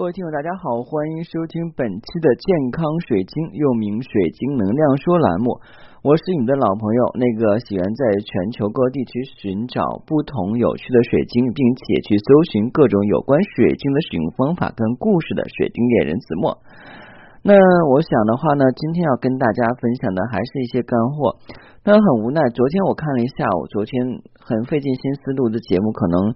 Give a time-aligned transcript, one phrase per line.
[0.00, 5.60] 各位听友，大家好，欢迎收听本期的健康水晶，又名水晶能量说栏目。
[6.00, 16.56] 我是你的老朋友，那个喜欢在全球各地去寻找不同有趣的水晶，并且去搜寻各种有关水晶的使用方法跟故事的水晶猎人子墨。
[17.44, 17.52] 那
[17.92, 21.36] 我想的话呢，今天要跟大家分享的还是一些干货。
[21.84, 26.32] 那很无奈，昨天我看了一下午，昨天很费尽心思录的节目，可能。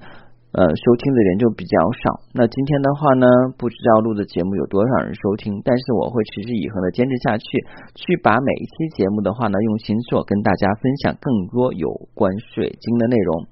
[0.55, 2.23] 呃，收听的人就比较少。
[2.31, 3.27] 那今天的话呢，
[3.59, 7.45] 不知道录的节目有多少人收听，但是我会持之以恒的坚持下去，
[7.99, 13.51] 去把每一期节目的话呢用心做，跟大家分享更多有关水晶的内容。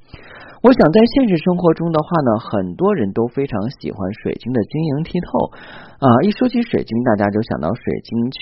[0.63, 5.51] 我想在现实生活中的话呢，很多人都非常喜欢水晶的晶莹剔透
[5.99, 6.07] 啊。
[6.23, 8.39] 一说起水晶，大家就想到水晶球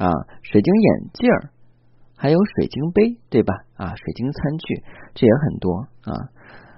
[0.00, 0.08] 啊、
[0.40, 1.52] 水晶眼镜儿，
[2.16, 3.52] 还有水晶杯，对吧？
[3.76, 4.80] 啊，水晶餐具，
[5.12, 6.32] 这也很多啊。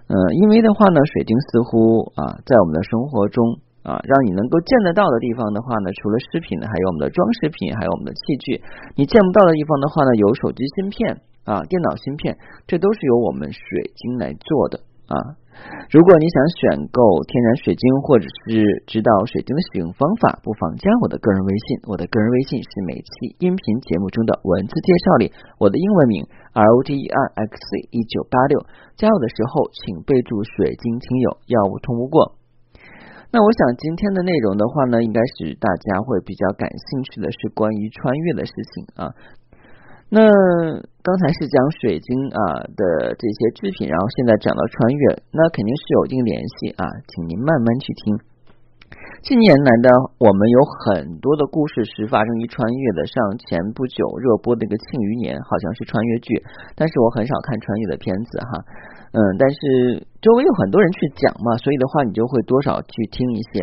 [0.08, 8.64] 嗯，因为的话呢，水晶似乎啊，在我们的生活中啊，让你能够见得到的地方的话呢，除了饰品，还有我们的装饰品，还有我们的器具。
[8.96, 14.80] 你见不到的地方的话呢，有手机芯片啊，电脑芯片，这都是由我们水晶来做的
[15.12, 15.36] 啊。
[15.89, 21.81] 如果你想选购天然水晶，或者是知道水晶的使用方法，不妨加我的个人微信。
[21.89, 28.61] 我的个人微信是每期音频节目中的文字介绍里我的英文名 R O G E R X C 一九八六。
[28.97, 32.36] 加我的时候，请备注“水晶亲友”，要不通不过。
[33.31, 39.12] 那我想今天的内容的话呢，应该是大家会比较感兴趣的是关于穿越的事情啊。
[40.11, 40.25] 那
[41.05, 48.17] 刚才是讲水晶啊的这些制品，然后现在讲到穿越，那肯定是有一定联系啊，请您慢慢去听。
[49.20, 56.41] 近年来的我们有很多的故事是发生于穿越的，像前不久热播的一个《庆余年》，好像是穿越剧，
[56.73, 58.53] 但是我很少看穿越的片子哈，
[59.12, 63.61] 嗯，但是周围有很多人去讲嘛，所以的话你就会多少去听一些。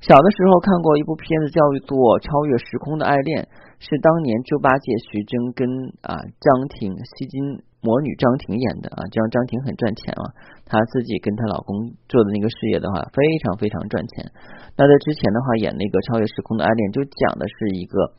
[0.00, 3.44] 小的时候看过一部片子叫做《超越时空的爱恋》。
[3.82, 5.66] 是当年猪八戒、徐峥跟
[6.06, 10.22] 啊张婷吸金魔女张婷演的啊，这样张婷很赚钱啊，
[10.64, 14.30] 她自己跟她老公做的那个事业的话，非常非常赚钱。
[14.78, 18.14] 那在之前的话，演那个《超越时空的爱恋》，就讲的是一个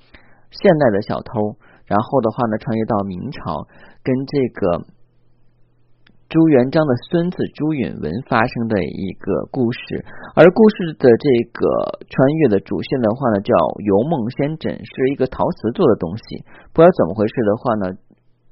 [0.52, 1.56] 现代的小偷，
[1.88, 3.64] 然后的话呢，穿越到明朝，
[4.04, 4.84] 跟这个。
[6.34, 10.02] 朱元璋的孙子朱允文发生的一个故事，
[10.34, 11.62] 而故事的这个
[12.10, 13.54] 穿越的主线的话呢，叫
[13.86, 16.42] 游梦仙枕，是一个陶瓷做的东西。
[16.74, 17.94] 不知道怎么回事的话呢，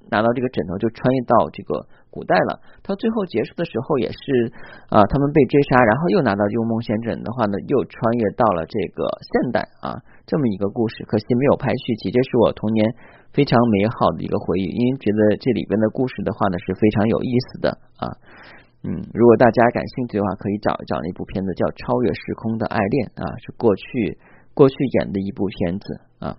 [0.10, 2.60] 拿到这个枕头就穿越到这个古代了。
[2.82, 4.52] 到最后结束的时候也是
[4.90, 11.04] 啊，他们被追杀，然后又拿到幽梦仙枕的话呢，又穿越到了这个现代啊，这么一个故事。
[11.06, 12.82] 可惜没有拍续集，这是我童年。
[13.32, 18.12] 非常美好的一个回忆，因为觉得这里边的故事的话呢是非常有意思的啊，
[18.84, 24.20] 嗯，如果大家感兴趣的话，可以找一找那部片子叫《超越时空的爱恋》啊，是过去
[24.54, 26.36] 过去演的一部片子啊。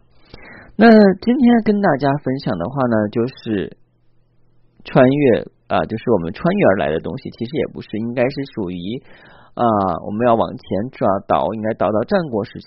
[0.75, 0.89] 那
[1.21, 3.77] 今天跟大家分享的话呢，就是
[4.85, 8.81] 穿越啊，就是我们穿越而来的东西，其实也不是，应该是属于
[9.55, 9.65] 啊，
[10.07, 12.67] 我们要往前抓倒，应该倒到战国时期。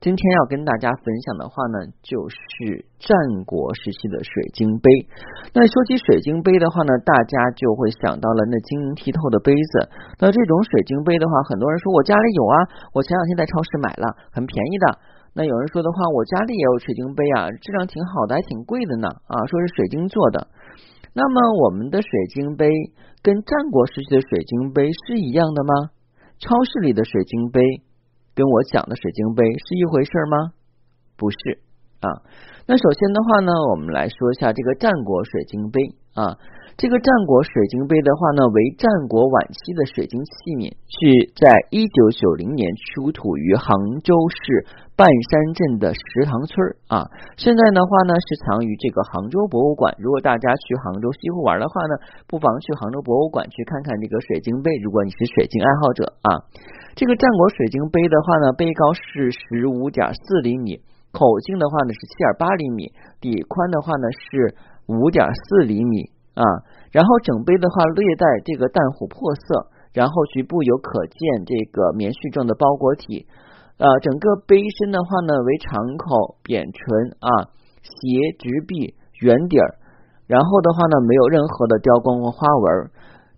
[0.00, 3.14] 今天要跟大家分享的话呢，就是战
[3.46, 4.90] 国时期的水晶杯。
[5.54, 9.92] 那说起水晶杯的话呢，大家就会想到了那晶莹剔透的杯子。
[10.18, 12.56] 那这种水晶杯的话，很多人说我家里有啊，
[12.96, 14.98] 我前两天在超市买了，很便宜的。
[15.34, 20.48] 那有人说的话，我家里也有水晶杯啊，质量挺好的，还挺贵的呢啊，说是水晶做的。
[21.14, 22.68] 那么我们的水晶杯
[23.22, 25.90] 跟战国时期的水晶杯是一样的吗？
[26.38, 27.60] 超市里的水晶杯。
[28.34, 30.52] 跟我讲的水晶杯是一回事吗？
[31.18, 31.60] 不是
[32.00, 32.08] 啊。
[32.66, 35.80] 那首先的话呢，我们来说一下这个战国水晶杯
[36.14, 36.38] 啊。
[36.78, 44.64] 这个战国水晶杯的话呢，为战国晚期的水晶器皿，是在一九九零年出土于杭州市
[44.96, 46.54] 半山镇的石塘村
[46.88, 47.04] 啊。
[47.36, 49.92] 现在的话呢，是藏于这个杭州博物馆。
[49.98, 54.70] 如果大家去杭州西湖玩的话呢，不妨去杭州博物馆去看看这个水晶杯。
[54.80, 56.46] 如果你是水晶爱好者啊。
[56.94, 60.80] 这个战国水晶杯的话呢，杯高是十五点四厘米，
[61.12, 64.56] 口径的话呢是七点八厘米，底宽的话呢是
[64.88, 66.42] 五点四厘米啊。
[66.90, 73.28] 然后整杯的话略带这个淡琥珀色，然后局部有可见这个棉絮状的包裹体。
[73.78, 76.80] 呃，整个杯身的话呢为长口、扁唇
[77.20, 77.52] 啊，
[77.84, 79.78] 斜直壁、圆底儿。
[80.26, 82.90] 然后的话呢没有任何的雕光和花纹。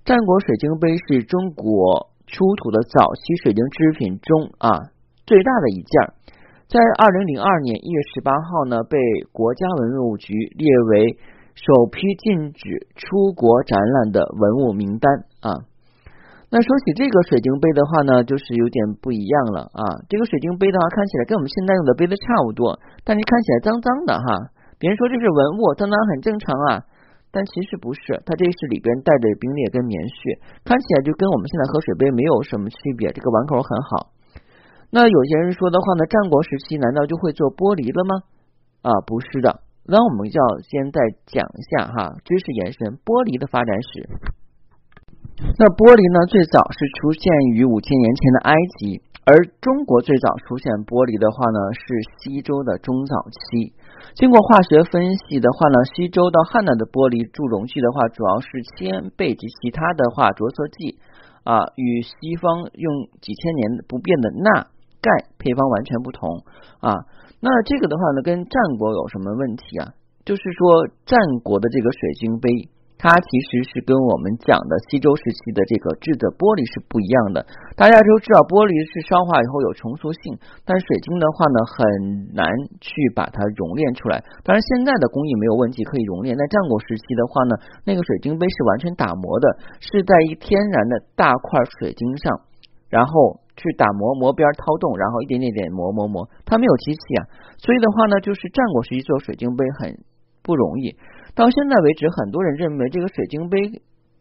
[0.05, 2.15] 战国水晶杯是中国。
[2.27, 4.89] 出土的早期水晶制品中啊
[5.27, 6.15] 最大的一件，
[6.67, 8.97] 在二零零二年一月十八号呢，被
[9.33, 11.17] 国家文物局列为
[11.55, 15.13] 首批禁止出国展览的文物名单
[15.45, 15.69] 啊。
[16.51, 19.83] 那说起这个水晶杯的话呢，就是有点不一样了啊。
[20.09, 24.25] 这个水晶杯的话，看起来跟我们现在用的杯子差不多，但是看起来脏脏的哈。
[24.79, 26.83] 别人说这是文物，脏脏很正常啊。
[27.31, 33.11] 但其实不是，它这是里边带着冰裂跟棉絮，看起来就跟我们现在喝水杯没有什么区别。
[33.11, 34.14] 这个碗口很好。
[34.95, 38.23] 那有些人说的话呢，战国时期难道就会做玻璃了吗？
[38.87, 39.59] 啊，不是的。
[39.83, 44.07] 那我们就要先再讲一下哈，知识延伸，玻璃的发展史。
[45.59, 47.27] 那玻璃呢，最早是出现
[47.59, 51.83] 于五千年前的埃及，而中国最早出现玻璃的话呢，是
[52.23, 53.75] 西周的中早期。
[54.15, 58.47] 经过化学分析的话呢，西周到汉代的玻璃铸容器的话，主要是
[58.79, 61.03] 铅、钡及其他的话着色剂
[61.43, 64.71] 啊，与西方用几千年不变的钠、
[65.05, 66.41] 钙配方完全不同
[66.81, 67.05] 啊。
[67.45, 69.93] 那这个的话呢，跟战国有什么问题啊？
[70.25, 72.49] 就是说战国的这个水晶杯。
[72.97, 77.45] 它其实是跟我们讲的西周时期的这个制的玻璃是不一样的。
[77.77, 81.77] 大家都知道玻璃是烧化以后有重塑性，但水晶的话呢很
[82.33, 82.49] 难
[82.81, 84.25] 去把它熔炼出来。
[84.41, 86.33] 当然现在的工艺没有问题，可以熔炼。
[86.33, 87.53] 在战国时期的话呢，
[87.85, 89.47] 那个水晶杯是完全打磨的，
[89.85, 92.41] 是在一天然的大块水晶上，
[92.89, 97.23] 然后去打磨磨边掏洞，然后一点点点磨磨磨，它没有机器啊。
[97.59, 99.99] 所以的话呢，就是战国时期做水晶杯很
[100.43, 100.97] 不容易。
[101.35, 103.59] 到现在为止，很多人认为这个水晶杯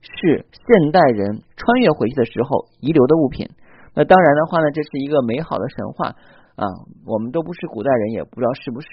[0.02, 3.48] 是现代人穿越回去的时候遗留的物品。
[3.96, 6.10] 那当然的话呢，这是一个美好的神话
[6.56, 6.66] 啊，
[7.06, 8.88] 我们都不是古代人，也不知道是不是。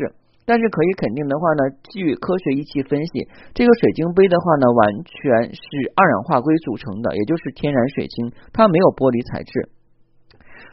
[0.47, 5.63] 但是可以肯定的话呢，据科学仪器分析，这个水晶杯的话呢，完全是
[5.95, 9.71] 二氧化硅组成的，也就是天然水晶，它没有玻璃材质。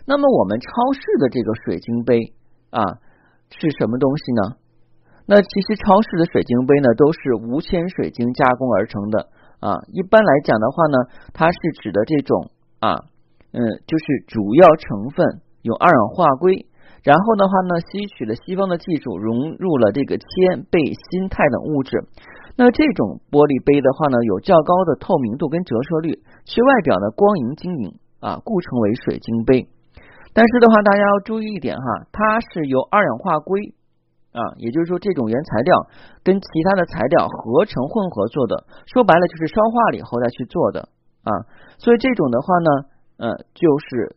[0.07, 2.31] 那么我们超市的这个水晶杯
[2.71, 2.79] 啊，
[3.51, 4.41] 是什么东西呢？
[5.27, 9.27] 那其实超市的水晶杯呢，都是无铅水晶加工而成的
[9.59, 9.75] 啊。
[9.91, 10.97] 一般来讲的话呢，
[11.33, 13.03] 它是指的这种啊，
[13.51, 16.65] 嗯，就是主要成分有二氧化硅，
[17.03, 22.07] 然后的话呢，吸取了西方的技术，融入了这个铅、钡、锌、钛等物质。
[22.55, 29.67] 那这种玻璃杯的话呢，有较高的透明度跟折射率，其外表呢光莹晶莹啊，故称为水晶杯。
[30.37, 33.73] 但是的话，大家要注意一点哈，它是由二氧化硅。
[34.37, 35.87] 啊，也就是说，这种原材料
[36.21, 40.89] 跟其他的材料合成混合做的，说白了就是烧化了以后再去做的
[41.23, 41.31] 啊。
[41.79, 42.69] 所以这种的话呢，
[43.17, 44.15] 呃，就是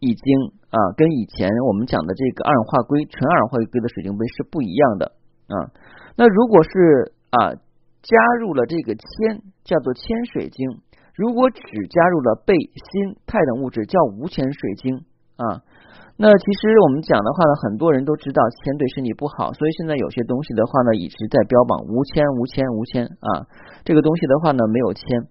[0.00, 5.12] 已经啊，跟以前我们讲的这个二氧化硅纯二氧化硅的水晶杯是不一样的
[5.46, 5.70] 啊。
[6.16, 7.54] 那如果是啊
[8.02, 10.82] 加入了这个铅，叫做铅水晶；
[11.18, 11.60] 如果只
[11.90, 15.02] 加入了钡、锌、钛等物质，叫无铅水晶
[15.34, 15.66] 啊。
[16.14, 23.50] 那其实我们讲的话呢，很多人都知道铅对身体不好，所以现在有些东西的话呢，一直在标榜无铅、无铅、无铅啊。
[23.82, 25.26] 这个东西的话呢，没有铅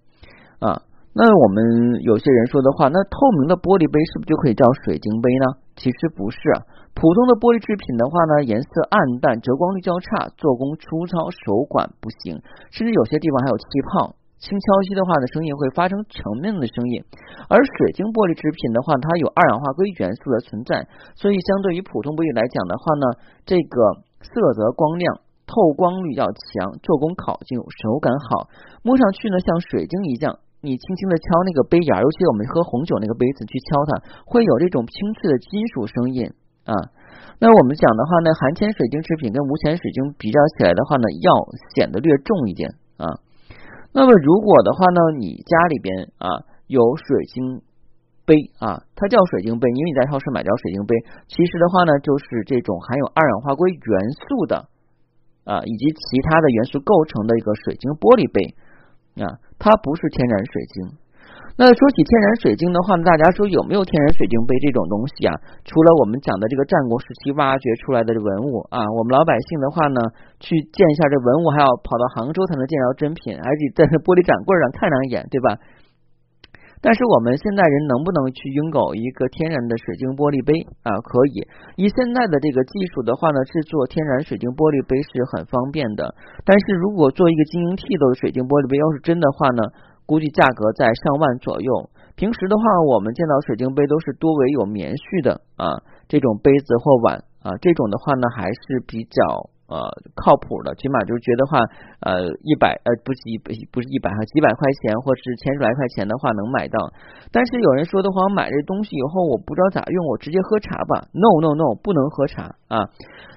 [0.59, 0.83] 啊。
[1.15, 5.55] 那我们有些人说的话，那透明的玻璃杯是不是就可以叫水晶杯呢？
[5.79, 6.67] 其实不是，啊
[6.99, 12.43] 普通的玻璃制品的话呢，颜色暗淡，折光率较差，做工粗糙，手感不行，
[12.75, 14.16] 甚至有些地方还有气泡。
[14.37, 17.01] 轻敲击的话呢，声音会发生沉闷的声音。
[17.49, 20.85] 而水晶玻璃制品的话，它有二氧化硅元素的存在，
[21.17, 23.05] 所以相对于普通玻璃来讲的话呢，
[23.49, 28.53] 这个色泽光亮，透光率要强，做工考究，手感好，
[28.85, 30.37] 摸上去呢像水晶一样。
[30.61, 36.29] 你轻轻的敲那个杯沿，尤其我们喝红酒那个杯子去敲它，会有这种清脆的金属声音
[36.65, 36.73] 啊。
[37.41, 41.29] 那我们讲的话呢，含铅水晶制品跟无铅水晶比较起来的话呢，要
[41.73, 43.17] 显得略重一点啊。
[43.97, 47.65] 那么如果的话呢，你家里边啊有水晶
[48.29, 50.93] 杯啊，它叫水晶杯，因为你在超市买叫水晶杯，
[51.25, 53.89] 其实的话呢，就是这种含有二氧化硅元
[54.21, 54.69] 素的
[55.45, 58.53] 啊，以及其他的元素构成的一个水晶玻璃杯
[59.25, 60.93] 啊，它不是天然水晶。
[61.57, 65.33] 那说起天然水晶的话呢，大家说有没有天然水晶杯这种东西啊？
[65.65, 69.97] 除了我们讲的这个战国时期挖掘出来的文物啊，我们老百姓的话呢，
[70.37, 75.57] 去见一下这文物，还要跑到杭州才能见着真品，而且在玻璃展柜上看两眼，对吧？
[76.77, 80.93] 但是我们现代人能不能去拥有一个天然的水晶玻璃杯啊？
[81.01, 81.41] 可以，
[81.81, 86.13] 以现在的这个技术的话呢，制作天然水晶玻璃杯是很方便的。
[86.45, 89.73] 但是如果做一个晶莹剔透的水晶玻璃杯，要是真的话呢？
[90.07, 91.91] 估计价格在上万左右。
[92.15, 99.21] 平时的话，我们见到水晶杯都是多为有棉絮的啊，这种杯子或碗啊，这种的话呢还是比较
[99.69, 99.85] 呃
[100.17, 101.61] 靠谱的，起码就是觉得话
[102.01, 103.37] 呃一百呃不是一
[103.69, 106.89] 不是一百哈几百块钱或是千十来块钱的话能买到。
[107.29, 112.89] 但是有人说的话，我买这东西以后我不知道咋用，我直接喝茶吧？No No No，不能喝茶啊！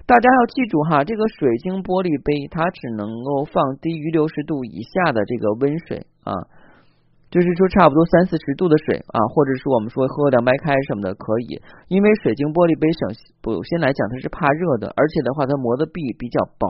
[0.08, 6.32] 大家要记住哈，这个水晶玻璃杯它只能够放低于六十度以下的这个温水啊。
[7.30, 13.06] 就是说差不多三四十度的水啊，或者是我们说喝凉白开什么的可以，因为水晶玻璃杯首
[13.46, 16.66] 首先来讲它是怕热的，而且的话它磨的壁比较薄，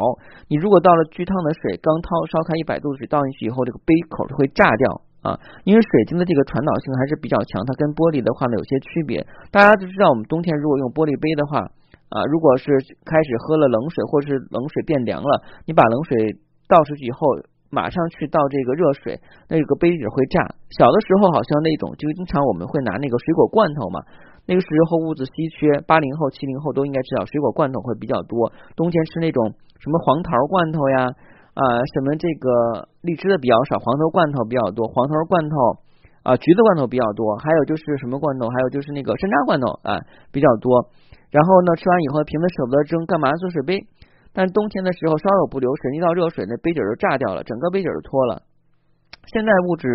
[0.52, 9.24] 你如果到了巨烫的水，刚掏烧开一百度的水倒进去以后，这个杯口会炸掉啊，因为水晶的这个传导性还是比较强，它跟玻璃的话呢有些区别。
[9.48, 11.64] 大家都知道，我们冬天如果用玻璃杯的话
[12.12, 12.68] 啊，如果是
[13.08, 16.36] 开始喝了冷水或者是冷水变凉了，你把冷水
[16.68, 17.48] 倒出去以后。
[17.70, 20.42] 马上去倒这个热水，那个杯子会炸。
[20.74, 24.02] 小的时候好像那种，就经常我们会拿那个水果罐头嘛。
[24.46, 28.50] 那个时候物资稀缺，八零后、七零后都应该知道，水果罐头会比较多。
[28.74, 31.06] 冬天吃那种什么黄桃罐头呀，
[31.54, 31.62] 啊，
[31.94, 35.54] 什么这个荔枝的比较少，黄桃罐头比较多，黄桃罐头
[36.24, 37.36] 啊，橘子罐头比较多。
[37.38, 38.48] 还有就是什么罐头？
[38.48, 40.00] 还有就是那个山楂罐头啊，
[40.32, 40.90] 比较多。
[41.30, 43.86] 然后呢，吃完以后瓶子舍不得扔，干嘛做水杯？
[44.32, 48.42] 但冬天的时候稍有不留神，一到热水，那杯底就炸掉了，整个杯底就脱了。
[49.32, 49.88] 现在物质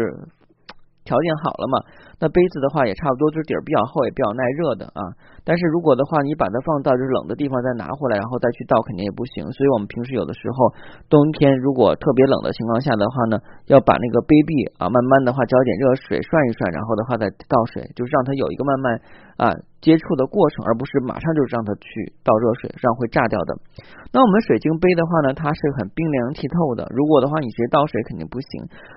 [1.04, 1.78] 条件好了嘛？
[2.18, 5.02] 那杯子的话也差不多，就是底儿比较厚，也比较耐热的啊。
[5.44, 9.44] 但是如果的话，你把它放到就是冷的地方再拿回来，然后再去倒，肯定也不行。
[9.52, 10.74] 所以我们平时有的时候
[11.10, 13.38] 冬天如果特别冷的情况下的话呢，
[13.68, 18.86] 要把那个杯壁啊，慢慢的话浇点热水涮一涮，然后的话再倒水，就是让它有一个慢慢
[19.38, 19.54] 啊
[19.86, 23.54] 接触的过程，而不是马上就让它去倒热水，这样会炸掉的。
[24.10, 26.90] 那我们水晶杯的话呢，它是很冰凉剔透的。
[26.90, 28.50] 如果的话你直接倒水肯定不行。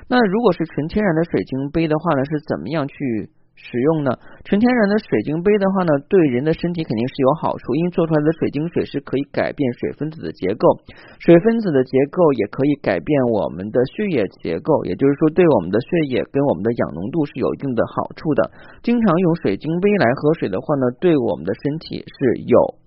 [0.08, 3.28] 那如果是纯天然的水晶杯的话呢，是怎么样去？
[3.58, 4.14] 使用呢，
[4.46, 10.78] 纯天然的水晶杯的话呢，对人的身体肯定是有好处，因为做出来的水晶水是可以改变水分子的结构，
[11.18, 18.50] 水分子的结构也可以改变我们的血液结构，也就是说对我们的血液跟我们的氧浓度是有一定的好处的。
[18.82, 22.78] 经常用水晶杯来喝水的话呢，对我们的身体是有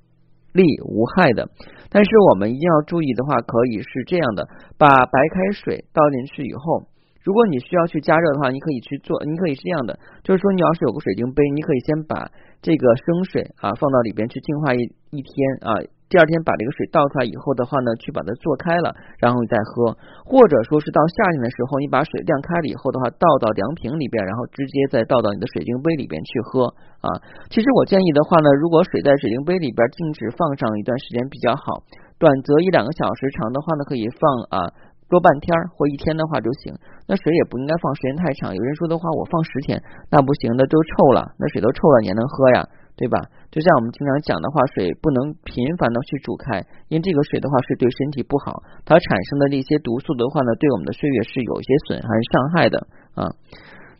[0.53, 1.51] 利无害的。
[1.91, 4.47] 但是我们一定要注意的话，可以是这样的，
[4.79, 6.87] 把白开水倒进去以后。
[7.23, 12.29] 如果你需要去加热的话，你可以去做，你可以是这样的，就是说你要是有个水晶杯，你可以先把
[12.61, 14.81] 这个生水啊放到里边去净化一
[15.13, 15.77] 一天啊，
[16.09, 18.89] 第二天把这个水倒出来以后的话呢，去把它做开了，
[19.21, 19.93] 然后你再喝，
[20.25, 26.73] 或者说是到夏天的时候，你把水晾开了以后的话，倒到凉瓶里边，然后直接再倒到你的水晶杯里边去喝
[27.05, 27.21] 啊。
[27.53, 31.85] 其实我建议的话呢，如果水在水晶杯里边静止放上一段时间比较好，
[32.17, 34.73] 短则一两个小时，长的话呢可以放啊。
[35.11, 36.71] 多半天或一天的话就行，
[37.03, 38.55] 那水也不应该放时间太长。
[38.55, 39.75] 有人说的话，我放十天
[40.07, 42.63] 那不行，那都臭了，那水都臭了，你还能喝呀？
[42.95, 43.19] 对吧？
[43.51, 52.87] 就像我们经常讲的话，水不能频繁的去煮开，因为这个水的话是对身体不好，它产生的那些毒素的话呢，对我们的血液是有一些损害伤害的
[53.19, 53.27] 啊。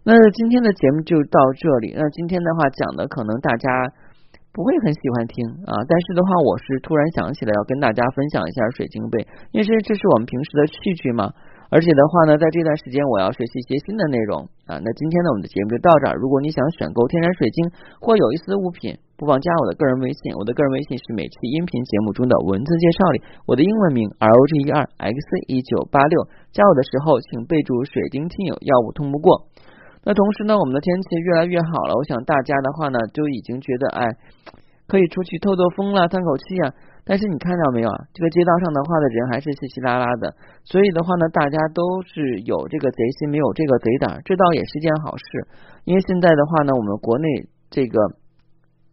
[0.08, 3.70] 那今天的节目就到这里，那今天的话讲的可能大家。
[4.54, 11.32] 不会很喜欢听啊，但是的话，我是突然想起来要跟大家分享一下水晶杯，因为这是我们平时的器具嘛。
[11.72, 14.76] 而且的话呢，在这段时间我要学习一些新的内容啊。
[14.84, 16.20] 那今天呢，我们的节目就到这儿。
[16.20, 17.72] 如果你想选购天然水晶
[18.04, 25.16] 或有意思的物品，不妨加我的个人微信，我的个人微信是每期音频节目中的文字介绍里我的英文名 R O G E R X
[25.48, 26.28] 一九八六。
[26.52, 29.48] 加我的时候请备注水晶听友，要不通不过。
[30.04, 34.06] 那同时呢，我们的天气越来越好了，我想大家的话呢，就已经觉得哎，
[34.88, 36.74] 可以出去透透风了，叹口气啊。
[37.04, 37.98] 但是你看到没有啊？
[38.14, 45.48] 这个街道上的话的人还是稀稀拉拉的，所以的话呢，大家都是有这个贼心，没有这个贼胆，这倒也是件好事。
[45.86, 47.28] 因为现在的话呢，我们国内
[47.70, 47.98] 这个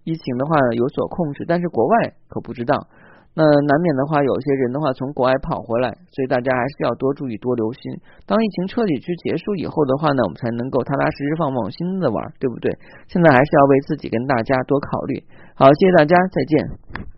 [0.04, 2.88] 疫情的话有所控制，但是国外可不知道。
[3.34, 7.80] 那难免的话，有些人的话从国外跑回来，所以大家还是要多注意、多留心。
[8.26, 12.72] 当疫情彻底去结束以后的话呢，我们才能够踏踏实实、放放心的玩，对不对？
[13.06, 15.22] 现在还是要为自己跟大家多考虑。
[15.54, 17.17] 好，谢谢大家，再见。